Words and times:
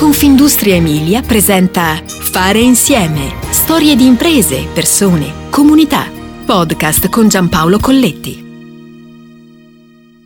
Confindustria 0.00 0.76
Emilia 0.76 1.20
presenta 1.20 2.02
Fare 2.06 2.58
insieme. 2.58 3.34
Storie 3.50 3.94
di 3.96 4.06
imprese, 4.06 4.66
persone, 4.72 5.50
comunità. 5.50 6.10
Podcast 6.46 7.10
con 7.10 7.28
Giampaolo 7.28 7.78
Colletti. 7.78 8.42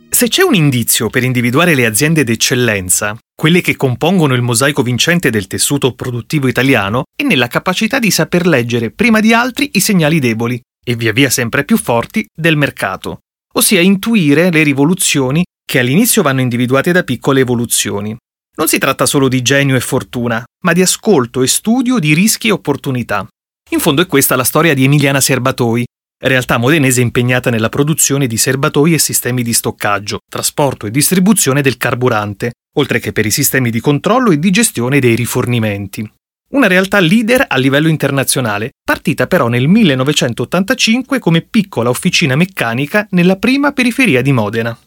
Se 0.07 0.29
c'è 0.29 0.43
un 0.43 0.55
indizio 0.55 1.09
per 1.09 1.25
individuare 1.25 1.75
le 1.75 1.85
aziende 1.85 2.23
d'eccellenza, 2.23 3.17
quelle 3.35 3.59
che 3.59 3.75
compongono 3.75 4.33
il 4.33 4.41
mosaico 4.41 4.81
vincente 4.81 5.29
del 5.29 5.47
tessuto 5.47 5.93
produttivo 5.93 6.47
italiano, 6.47 7.03
è 7.13 7.23
nella 7.23 7.47
capacità 7.47 7.99
di 7.99 8.11
saper 8.11 8.47
leggere 8.47 8.91
prima 8.91 9.19
di 9.19 9.33
altri 9.33 9.71
i 9.73 9.81
segnali 9.81 10.19
deboli 10.19 10.57
e 10.85 10.95
via 10.95 11.11
via 11.11 11.29
sempre 11.29 11.65
più 11.65 11.75
forti 11.75 12.25
del 12.33 12.55
mercato, 12.55 13.19
ossia 13.55 13.81
intuire 13.81 14.49
le 14.51 14.63
rivoluzioni 14.63 15.43
che 15.69 15.79
all'inizio 15.79 16.21
vanno 16.21 16.39
individuate 16.39 16.93
da 16.93 17.03
piccole 17.03 17.41
evoluzioni. 17.41 18.15
Non 18.57 18.67
si 18.67 18.77
tratta 18.77 19.05
solo 19.05 19.27
di 19.27 19.41
genio 19.41 19.75
e 19.75 19.81
fortuna, 19.81 20.43
ma 20.63 20.71
di 20.71 20.81
ascolto 20.81 21.41
e 21.41 21.47
studio 21.47 21.99
di 21.99 22.13
rischi 22.13 22.47
e 22.47 22.51
opportunità. 22.51 23.27
In 23.71 23.79
fondo 23.79 24.01
è 24.01 24.07
questa 24.07 24.37
la 24.37 24.45
storia 24.45 24.73
di 24.73 24.85
Emiliana 24.85 25.19
Serbatoi, 25.19 25.83
realtà 26.19 26.57
modenese 26.57 27.01
impegnata 27.01 27.49
nella 27.49 27.67
produzione 27.67 28.27
di 28.27 28.37
serbatoi 28.37 28.93
e 28.93 28.97
sistemi 28.97 29.43
di 29.43 29.51
stoccaggio, 29.51 30.19
trasporto 30.29 30.85
e 30.85 30.91
distribuzione 30.91 31.61
del 31.61 31.75
carburante, 31.75 32.53
oltre 32.77 32.99
che 32.99 33.11
per 33.11 33.25
i 33.25 33.31
sistemi 33.31 33.69
di 33.69 33.81
controllo 33.81 34.31
e 34.31 34.39
di 34.39 34.51
gestione 34.51 34.99
dei 34.99 35.15
rifornimenti. 35.15 36.09
Una 36.51 36.67
realtà 36.67 36.99
leader 36.99 37.45
a 37.49 37.57
livello 37.57 37.89
internazionale, 37.89 38.71
partita 38.83 39.27
però 39.27 39.49
nel 39.49 39.67
1985 39.67 41.19
come 41.19 41.41
piccola 41.41 41.89
officina 41.89 42.35
meccanica 42.35 43.05
nella 43.11 43.35
prima 43.35 43.73
periferia 43.73 44.21
di 44.21 44.31
Modena. 44.31 44.77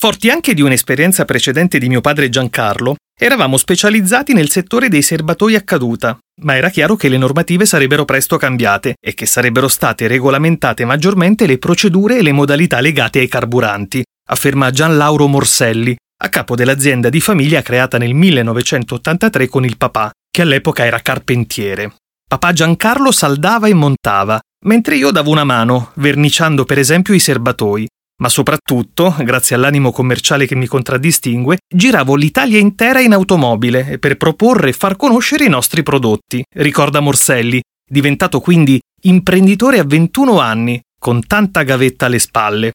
Forti 0.00 0.30
anche 0.30 0.54
di 0.54 0.62
un'esperienza 0.62 1.24
precedente 1.24 1.80
di 1.80 1.88
mio 1.88 2.00
padre 2.00 2.28
Giancarlo, 2.28 2.94
eravamo 3.18 3.56
specializzati 3.56 4.32
nel 4.32 4.48
settore 4.48 4.88
dei 4.88 5.02
serbatoi 5.02 5.56
a 5.56 5.62
caduta, 5.62 6.16
ma 6.42 6.54
era 6.54 6.68
chiaro 6.68 6.94
che 6.94 7.08
le 7.08 7.18
normative 7.18 7.66
sarebbero 7.66 8.04
presto 8.04 8.36
cambiate 8.36 8.94
e 9.04 9.12
che 9.14 9.26
sarebbero 9.26 9.66
state 9.66 10.06
regolamentate 10.06 10.84
maggiormente 10.84 11.46
le 11.46 11.58
procedure 11.58 12.16
e 12.16 12.22
le 12.22 12.30
modalità 12.30 12.78
legate 12.78 13.18
ai 13.18 13.26
carburanti, 13.26 14.04
afferma 14.28 14.70
Gian 14.70 14.96
Lauro 14.96 15.26
Morselli, 15.26 15.96
a 16.22 16.28
capo 16.28 16.54
dell'azienda 16.54 17.08
di 17.08 17.20
famiglia 17.20 17.60
creata 17.60 17.98
nel 17.98 18.14
1983 18.14 19.48
con 19.48 19.64
il 19.64 19.76
papà, 19.76 20.12
che 20.30 20.42
all'epoca 20.42 20.84
era 20.84 21.00
carpentiere. 21.00 21.96
Papà 22.24 22.52
Giancarlo 22.52 23.10
saldava 23.10 23.66
e 23.66 23.74
montava, 23.74 24.38
mentre 24.66 24.94
io 24.94 25.10
davo 25.10 25.32
una 25.32 25.42
mano, 25.42 25.90
verniciando 25.94 26.64
per 26.64 26.78
esempio 26.78 27.14
i 27.14 27.18
serbatoi, 27.18 27.84
ma 28.20 28.28
soprattutto, 28.28 29.14
grazie 29.18 29.56
all'animo 29.56 29.92
commerciale 29.92 30.46
che 30.46 30.54
mi 30.54 30.66
contraddistingue, 30.66 31.58
giravo 31.72 32.14
l'Italia 32.14 32.58
intera 32.58 33.00
in 33.00 33.12
automobile 33.12 33.98
per 33.98 34.16
proporre 34.16 34.70
e 34.70 34.72
far 34.72 34.96
conoscere 34.96 35.44
i 35.44 35.48
nostri 35.48 35.82
prodotti, 35.82 36.42
ricorda 36.56 37.00
Morselli, 37.00 37.60
diventato 37.88 38.40
quindi 38.40 38.80
imprenditore 39.02 39.78
a 39.78 39.84
21 39.84 40.40
anni, 40.40 40.80
con 40.98 41.24
tanta 41.26 41.62
gavetta 41.62 42.06
alle 42.06 42.18
spalle. 42.18 42.72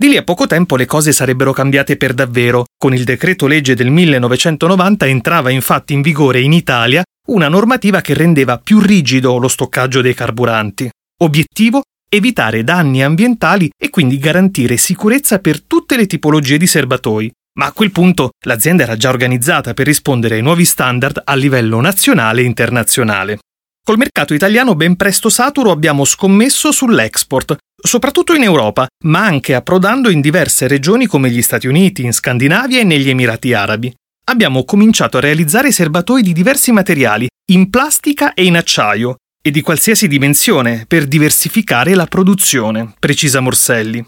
Di 0.00 0.08
lì 0.08 0.16
a 0.16 0.24
poco 0.24 0.46
tempo 0.46 0.76
le 0.76 0.86
cose 0.86 1.12
sarebbero 1.12 1.52
cambiate 1.52 1.98
per 1.98 2.14
davvero. 2.14 2.64
Con 2.78 2.94
il 2.94 3.04
decreto 3.04 3.46
legge 3.46 3.74
del 3.74 3.90
1990 3.90 5.06
entrava 5.06 5.50
infatti 5.50 5.92
in 5.92 6.00
vigore 6.00 6.40
in 6.40 6.54
Italia 6.54 7.02
una 7.28 7.48
normativa 7.48 8.00
che 8.00 8.14
rendeva 8.14 8.56
più 8.56 8.80
rigido 8.80 9.36
lo 9.36 9.48
stoccaggio 9.48 10.00
dei 10.00 10.14
carburanti. 10.14 10.88
Obiettivo 11.18 11.82
evitare 12.12 12.64
danni 12.64 13.04
ambientali 13.04 13.70
e 13.80 13.88
quindi 13.88 14.18
garantire 14.18 14.76
sicurezza 14.76 15.38
per 15.38 15.62
tutte 15.62 15.96
le 15.96 16.06
tipologie 16.06 16.58
di 16.58 16.66
serbatoi. 16.66 17.30
Ma 17.58 17.66
a 17.66 17.72
quel 17.72 17.92
punto 17.92 18.30
l'azienda 18.46 18.82
era 18.82 18.96
già 18.96 19.10
organizzata 19.10 19.74
per 19.74 19.86
rispondere 19.86 20.34
ai 20.34 20.42
nuovi 20.42 20.64
standard 20.64 21.22
a 21.24 21.34
livello 21.34 21.80
nazionale 21.80 22.40
e 22.40 22.44
internazionale. 22.44 23.38
Col 23.82 23.96
mercato 23.96 24.34
italiano 24.34 24.74
ben 24.74 24.96
presto 24.96 25.28
saturo 25.28 25.70
abbiamo 25.70 26.04
scommesso 26.04 26.72
sull'export, 26.72 27.56
soprattutto 27.80 28.34
in 28.34 28.42
Europa, 28.42 28.86
ma 29.04 29.24
anche 29.24 29.54
approdando 29.54 30.10
in 30.10 30.20
diverse 30.20 30.66
regioni 30.66 31.06
come 31.06 31.30
gli 31.30 31.42
Stati 31.42 31.66
Uniti, 31.66 32.04
in 32.04 32.12
Scandinavia 32.12 32.80
e 32.80 32.84
negli 32.84 33.08
Emirati 33.08 33.52
Arabi. 33.52 33.92
Abbiamo 34.26 34.64
cominciato 34.64 35.16
a 35.16 35.20
realizzare 35.20 35.72
serbatoi 35.72 36.22
di 36.22 36.32
diversi 36.32 36.72
materiali, 36.72 37.28
in 37.52 37.70
plastica 37.70 38.34
e 38.34 38.44
in 38.44 38.56
acciaio, 38.56 39.16
e 39.42 39.50
di 39.50 39.62
qualsiasi 39.62 40.06
dimensione 40.06 40.84
per 40.86 41.06
diversificare 41.06 41.94
la 41.94 42.06
produzione, 42.06 42.94
precisa 42.98 43.40
Morselli. 43.40 44.04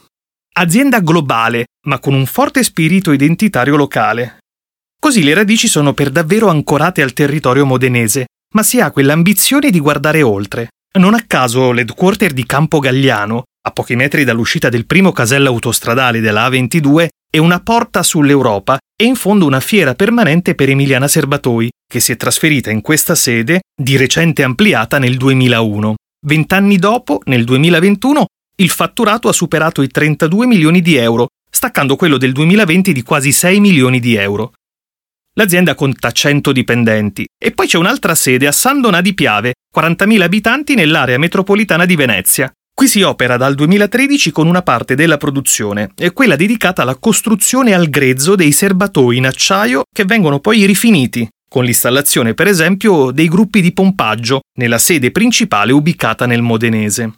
Azienda 0.55 1.01
globale, 1.01 1.67
ma 1.87 1.99
con 1.99 2.13
un 2.13 2.27
forte 2.27 2.63
spirito 2.63 3.13
identitario 3.13 3.77
locale. 3.77 4.39
Così 5.01 5.23
le 5.23 5.35
radici 5.35 5.69
sono 5.69 5.95
per 5.95 6.11
davvero 6.11 6.49
ancorate 6.49 7.03
al 7.03 7.15
territorio 7.15 7.65
modenese, 7.65 8.27
ma 8.55 8.63
si 8.63 8.81
ha 8.81 8.91
quell'ambizione 8.91 9.71
di 9.71 9.81
guardare 9.81 10.23
oltre. 10.23 10.69
Non 10.99 11.15
a 11.15 11.25
caso 11.27 11.73
l'headquarter 11.73 12.33
di 12.33 12.45
Campo 12.45 12.79
Galliano, 12.79 13.45
a 13.65 13.71
pochi 13.71 13.97
metri 13.97 14.25
dall'uscita 14.25 14.69
del 14.69 14.85
primo 14.85 15.13
casello 15.13 15.49
autostradale 15.49 16.21
della 16.21 16.49
A22, 16.49 17.09
è 17.35 17.39
una 17.39 17.61
porta 17.61 18.03
sull'Europa 18.03 18.77
e 18.95 19.07
in 19.07 19.15
fondo 19.15 19.47
una 19.47 19.61
fiera 19.61 19.95
permanente 19.95 20.55
per 20.55 20.69
Emiliana 20.69 21.09
Serbatoi, 21.09 21.71
che 21.91 21.99
si 21.99 22.13
è 22.13 22.17
trasferita 22.17 22.71
in 22.71 22.83
questa 22.83 23.15
sede, 23.15 23.63
di 23.75 23.97
recente 23.97 24.43
ampliata 24.43 24.99
nel 24.99 25.17
2001. 25.17 25.95
Vent'anni 26.27 26.77
dopo, 26.77 27.23
nel 27.25 27.45
2021, 27.45 28.27
il 28.57 28.69
fatturato 28.69 29.31
ha 29.31 29.33
superato 29.33 29.81
i 29.81 29.89
32 29.89 30.47
milioni 30.47 30.83
di 30.83 30.97
euro, 30.97 31.29
staccando 31.51 31.97
quello 31.97 32.19
del 32.19 32.33
2020 32.33 32.93
di 32.93 33.03
quasi 33.03 33.33
6 33.33 33.61
milioni 33.61 33.99
di 33.99 34.15
euro. 34.15 34.53
L'azienda 35.33 35.75
conta 35.75 36.11
100 36.11 36.53
dipendenti 36.53 37.25
e 37.43 37.53
poi 37.53 37.67
c'è 37.67 37.79
un'altra 37.79 38.15
sede 38.15 38.47
a 38.47 38.53
San 38.53 38.83
Donà 38.83 39.01
di 39.01 39.15
Piave, 39.15 39.55
40.000 39.75 40.21
abitanti 40.21 40.75
nell'area 40.75 41.17
metropolitana 41.17 41.87
di 41.87 41.97
Venezia. 41.97 42.53
Qui 42.75 42.89
si 42.89 43.03
opera 43.03 43.37
dal 43.37 43.55
2013 43.55 44.31
con 44.33 44.49
una 44.49 44.63
parte 44.63 44.95
della 44.95 45.19
produzione, 45.19 45.91
quella 46.13 46.37
dedicata 46.37 46.83
alla 46.83 46.97
costruzione 46.97 47.75
al 47.75 47.89
grezzo 47.89 48.35
dei 48.35 48.51
serbatoi 48.51 49.19
in 49.19 49.27
acciaio 49.27 49.83
che 49.95 50.05
vengono 50.05 50.41
poi 50.41 50.65
rifiniti, 50.65 51.29
con 51.49 51.65
l'installazione 51.65 52.35
per 52.35 52.49
esempio 52.49 53.11
dei 53.13 53.29
gruppi 53.29 53.61
di 53.61 53.73
pompaggio 53.73 54.41
nella 54.59 54.79
sede 54.79 55.13
principale 55.13 55.71
ubicata 55.73 56.27
nel 56.27 56.43
Modenese. 56.43 57.13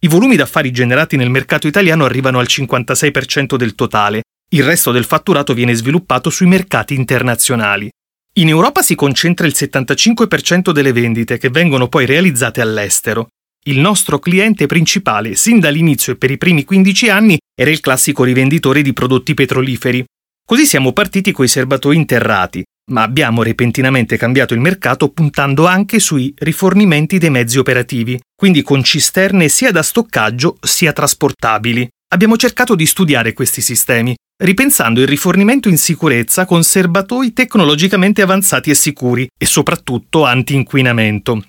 I 0.00 0.08
volumi 0.08 0.34
d'affari 0.34 0.72
generati 0.72 1.16
nel 1.16 1.30
mercato 1.30 1.66
italiano 1.66 2.04
arrivano 2.04 2.38
al 2.38 2.46
56% 2.48 3.54
del 3.56 3.74
totale, 3.74 4.22
il 4.50 4.64
resto 4.64 4.92
del 4.92 5.04
fatturato 5.04 5.52
viene 5.54 5.74
sviluppato 5.74 6.30
sui 6.30 6.46
mercati 6.46 6.94
internazionali. 6.94 7.90
In 8.38 8.48
Europa 8.48 8.82
si 8.82 8.94
concentra 8.94 9.46
il 9.46 9.54
75% 9.56 10.70
delle 10.70 10.92
vendite 10.92 11.38
che 11.38 11.50
vengono 11.50 11.86
poi 11.88 12.06
realizzate 12.06 12.60
all'estero 12.60 13.28
il 13.68 13.80
nostro 13.80 14.18
cliente 14.18 14.66
principale, 14.66 15.34
sin 15.34 15.58
dall'inizio 15.58 16.12
e 16.12 16.16
per 16.16 16.30
i 16.30 16.38
primi 16.38 16.64
15 16.64 17.08
anni, 17.08 17.38
era 17.54 17.70
il 17.70 17.80
classico 17.80 18.22
rivenditore 18.22 18.82
di 18.82 18.92
prodotti 18.92 19.34
petroliferi. 19.34 20.04
Così 20.46 20.66
siamo 20.66 20.92
partiti 20.92 21.32
coi 21.32 21.48
serbatoi 21.48 21.96
interrati, 21.96 22.62
ma 22.92 23.02
abbiamo 23.02 23.42
repentinamente 23.42 24.16
cambiato 24.16 24.54
il 24.54 24.60
mercato 24.60 25.08
puntando 25.08 25.66
anche 25.66 25.98
sui 25.98 26.32
rifornimenti 26.36 27.18
dei 27.18 27.30
mezzi 27.30 27.58
operativi, 27.58 28.20
quindi 28.36 28.62
con 28.62 28.84
cisterne 28.84 29.48
sia 29.48 29.72
da 29.72 29.82
stoccaggio 29.82 30.58
sia 30.60 30.92
trasportabili. 30.92 31.88
Abbiamo 32.12 32.36
cercato 32.36 32.76
di 32.76 32.86
studiare 32.86 33.32
questi 33.32 33.60
sistemi, 33.60 34.14
ripensando 34.44 35.00
il 35.00 35.08
rifornimento 35.08 35.68
in 35.68 35.76
sicurezza 35.76 36.44
con 36.44 36.62
serbatoi 36.62 37.32
tecnologicamente 37.32 38.22
avanzati 38.22 38.70
e 38.70 38.74
sicuri 38.74 39.26
e 39.36 39.44
soprattutto 39.44 40.24
anti-inquinamento. 40.24 41.42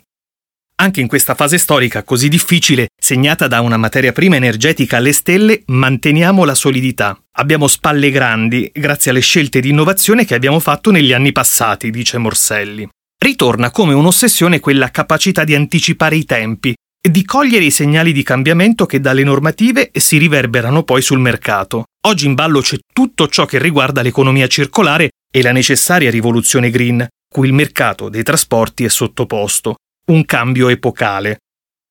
Anche 0.79 1.01
in 1.01 1.07
questa 1.07 1.33
fase 1.33 1.57
storica 1.57 2.03
così 2.03 2.29
difficile, 2.29 2.89
segnata 2.95 3.47
da 3.47 3.61
una 3.61 3.77
materia 3.77 4.11
prima 4.11 4.35
energetica 4.35 4.97
alle 4.97 5.11
stelle, 5.11 5.63
manteniamo 5.65 6.45
la 6.45 6.53
solidità. 6.53 7.19
Abbiamo 7.37 7.67
spalle 7.67 8.11
grandi 8.11 8.69
grazie 8.71 9.09
alle 9.09 9.21
scelte 9.21 9.59
di 9.59 9.69
innovazione 9.69 10.23
che 10.23 10.35
abbiamo 10.35 10.59
fatto 10.59 10.91
negli 10.91 11.13
anni 11.13 11.31
passati, 11.31 11.89
dice 11.89 12.19
Morselli. 12.19 12.87
Ritorna 13.17 13.71
come 13.71 13.95
un'ossessione 13.95 14.59
quella 14.59 14.91
capacità 14.91 15.43
di 15.43 15.55
anticipare 15.55 16.15
i 16.15 16.25
tempi 16.25 16.75
e 17.01 17.09
di 17.09 17.25
cogliere 17.25 17.65
i 17.65 17.71
segnali 17.71 18.11
di 18.11 18.21
cambiamento 18.21 18.85
che 18.85 18.99
dalle 18.99 19.23
normative 19.23 19.89
si 19.93 20.17
riverberano 20.17 20.83
poi 20.83 21.01
sul 21.01 21.19
mercato. 21.19 21.85
Oggi 22.05 22.27
in 22.27 22.35
ballo 22.35 22.61
c'è 22.61 22.77
tutto 22.93 23.27
ciò 23.29 23.47
che 23.47 23.57
riguarda 23.57 24.03
l'economia 24.03 24.45
circolare 24.45 25.09
e 25.33 25.41
la 25.41 25.51
necessaria 25.51 26.11
rivoluzione 26.11 26.69
green, 26.69 27.07
cui 27.27 27.47
il 27.47 27.53
mercato 27.53 28.09
dei 28.09 28.21
trasporti 28.21 28.83
è 28.83 28.89
sottoposto 28.89 29.77
un 30.11 30.25
cambio 30.25 30.69
epocale. 30.69 31.39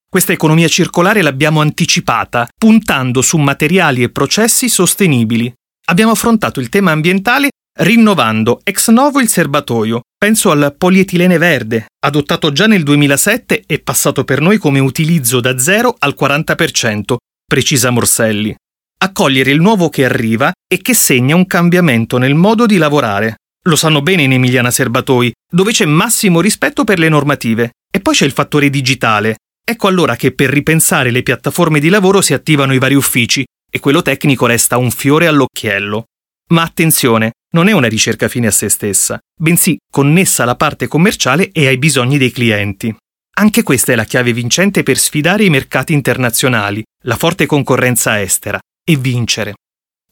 Questa 0.09 0.33
economia 0.33 0.69
circolare 0.69 1.21
l'abbiamo 1.21 1.61
anticipata, 1.61 2.49
puntando 2.57 3.21
su 3.21 3.37
materiali 3.37 4.03
e 4.03 4.11
processi 4.11 4.69
sostenibili. 4.69 5.53
Abbiamo 5.89 6.13
affrontato 6.13 6.61
il 6.61 6.69
tema 6.69 6.93
ambientale 6.93 7.51
rinnovando 7.79 8.61
ex 8.65 8.89
novo 8.89 9.21
il 9.21 9.29
serbatoio. 9.29 10.01
Penso 10.17 10.51
al 10.51 10.75
polietilene 10.77 11.37
verde, 11.37 11.87
adottato 12.05 12.51
già 12.51 12.67
nel 12.67 12.83
2007 12.83 13.65
e 13.67 13.79
passato 13.81 14.25
per 14.25 14.41
noi 14.41 14.57
come 14.57 14.79
utilizzo 14.79 15.41
da 15.41 15.59
0 15.59 15.95
al 15.99 16.15
40%, 16.19 17.17
precisa 17.47 17.91
Morselli. 17.91 18.55
Accogliere 18.99 19.51
il 19.51 19.61
nuovo 19.61 19.91
che 19.91 20.07
arriva 20.07 20.51
e 20.67 20.81
che 20.81 20.95
segna 20.95 21.37
un 21.37 21.47
cambiamento 21.47 22.17
nel 22.17 22.35
modo 22.35 22.65
di 22.65 22.79
lavorare. 22.79 23.37
Lo 23.67 23.75
sanno 23.75 24.01
bene 24.01 24.23
in 24.23 24.33
Emiliana 24.33 24.71
Serbatoi, 24.71 25.33
dove 25.51 25.73
c'è 25.73 25.87
massimo 25.87 26.41
rispetto 26.41 26.85
per 26.85 27.01
le 27.01 27.09
normative. 27.09 27.73
E 27.93 28.01
poi 28.01 28.15
c'è 28.15 28.25
il 28.25 28.33
fattore 28.33 28.71
digitale. 28.71 29.39
Ecco 29.65 29.89
allora 29.89 30.15
che 30.15 30.33
per 30.33 30.51
ripensare 30.51 31.11
le 31.11 31.25
piattaforme 31.25 31.81
di 31.81 31.89
lavoro 31.89 32.21
si 32.21 32.33
attivano 32.33 32.75
i 32.75 32.79
vari 32.79 32.95
uffici 32.95 33.45
e 33.69 33.81
quello 33.81 34.03
tecnico 34.03 34.47
resta 34.47 34.77
un 34.77 34.93
fiore 34.93 35.27
all'occhiello. 35.27 36.05
Ma 36.51 36.63
attenzione, 36.63 37.33
non 37.55 37.67
è 37.67 37.73
una 37.73 37.89
ricerca 37.89 38.29
fine 38.29 38.47
a 38.47 38.53
se 38.53 38.69
stessa, 38.69 39.19
bensì 39.37 39.77
connessa 39.91 40.45
alla 40.45 40.55
parte 40.55 40.87
commerciale 40.87 41.51
e 41.51 41.67
ai 41.67 41.79
bisogni 41.79 42.19
dei 42.19 42.31
clienti. 42.31 42.95
Anche 43.39 43.65
questa 43.65 43.93
è 43.93 43.97
la 43.97 44.05
chiave 44.05 44.33
vincente 44.33 44.85
per 44.85 44.97
sfidare 44.97 45.43
i 45.43 45.51
mercati 45.51 45.93
internazionali, 45.93 46.85
la 47.05 47.17
forte 47.17 47.47
concorrenza 47.47 48.21
estera 48.21 48.61
e 48.85 48.97
vincere. 48.97 49.55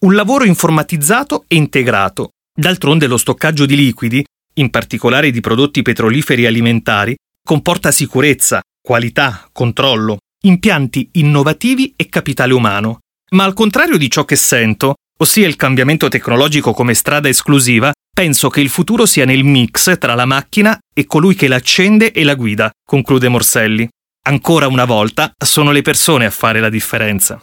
Un 0.00 0.14
lavoro 0.14 0.44
informatizzato 0.44 1.44
e 1.46 1.54
integrato. 1.54 2.30
D'altronde 2.56 3.08
lo 3.08 3.16
stoccaggio 3.16 3.66
di 3.66 3.74
liquidi, 3.74 4.24
in 4.54 4.70
particolare 4.70 5.32
di 5.32 5.40
prodotti 5.40 5.82
petroliferi 5.82 6.46
alimentari, 6.46 7.16
comporta 7.42 7.90
sicurezza, 7.90 8.62
qualità, 8.80 9.48
controllo, 9.50 10.18
impianti 10.44 11.08
innovativi 11.14 11.94
e 11.96 12.08
capitale 12.08 12.52
umano. 12.52 13.00
Ma 13.32 13.42
al 13.42 13.54
contrario 13.54 13.96
di 13.96 14.08
ciò 14.08 14.24
che 14.24 14.36
sento, 14.36 14.94
ossia 15.18 15.48
il 15.48 15.56
cambiamento 15.56 16.06
tecnologico 16.06 16.72
come 16.72 16.94
strada 16.94 17.28
esclusiva, 17.28 17.92
penso 18.14 18.48
che 18.50 18.60
il 18.60 18.68
futuro 18.68 19.04
sia 19.04 19.24
nel 19.24 19.42
mix 19.42 19.98
tra 19.98 20.14
la 20.14 20.24
macchina 20.24 20.78
e 20.94 21.06
colui 21.06 21.34
che 21.34 21.48
l'accende 21.48 22.12
e 22.12 22.22
la 22.22 22.36
guida, 22.36 22.70
conclude 22.86 23.28
Morselli. 23.28 23.88
Ancora 24.26 24.68
una 24.68 24.84
volta 24.84 25.32
sono 25.36 25.72
le 25.72 25.82
persone 25.82 26.24
a 26.24 26.30
fare 26.30 26.60
la 26.60 26.70
differenza. 26.70 27.42